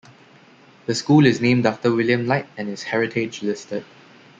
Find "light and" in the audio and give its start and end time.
2.25-2.67